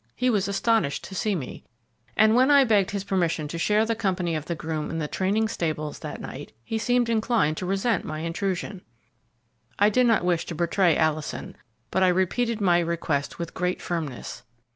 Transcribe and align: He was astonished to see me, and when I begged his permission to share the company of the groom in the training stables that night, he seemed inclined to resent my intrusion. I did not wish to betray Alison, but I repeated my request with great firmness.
He 0.15 0.31
was 0.31 0.47
astonished 0.47 1.03
to 1.03 1.13
see 1.13 1.35
me, 1.35 1.63
and 2.17 2.33
when 2.33 2.49
I 2.49 2.63
begged 2.63 2.89
his 2.89 3.03
permission 3.03 3.47
to 3.49 3.59
share 3.59 3.85
the 3.85 3.93
company 3.93 4.33
of 4.33 4.45
the 4.45 4.55
groom 4.55 4.89
in 4.89 4.97
the 4.97 5.07
training 5.07 5.47
stables 5.47 5.99
that 5.99 6.19
night, 6.19 6.53
he 6.63 6.79
seemed 6.79 7.07
inclined 7.07 7.55
to 7.57 7.67
resent 7.67 8.03
my 8.03 8.21
intrusion. 8.21 8.81
I 9.77 9.89
did 9.91 10.07
not 10.07 10.25
wish 10.25 10.47
to 10.47 10.55
betray 10.55 10.97
Alison, 10.97 11.55
but 11.91 12.01
I 12.01 12.07
repeated 12.07 12.59
my 12.59 12.79
request 12.79 13.37
with 13.37 13.53
great 13.53 13.79
firmness. 13.79 14.41